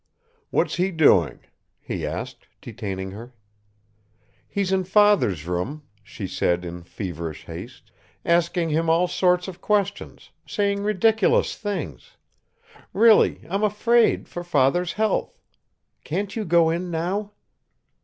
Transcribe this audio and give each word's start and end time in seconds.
"What's 0.49 0.77
he 0.77 0.89
doing?" 0.89 1.41
he 1.79 2.07
asked, 2.07 2.47
detaining 2.59 3.11
her. 3.11 3.35
"He's 4.47 4.71
in 4.71 4.83
father's 4.83 5.45
room," 5.45 5.83
she 6.01 6.25
said 6.25 6.65
in 6.65 6.81
feverish 6.81 7.45
haste, 7.45 7.91
"asking 8.25 8.69
him 8.69 8.89
all 8.89 9.07
sorts 9.07 9.47
of 9.47 9.61
questions, 9.61 10.31
saying 10.43 10.81
ridiculous 10.81 11.55
things. 11.55 12.17
Really, 12.93 13.41
I'm 13.47 13.61
afraid 13.63 14.27
for 14.27 14.43
father's 14.43 14.93
health! 14.93 15.37
Can't 16.03 16.35
you 16.35 16.45
go 16.45 16.71
in 16.71 16.89
now?" 16.89 17.33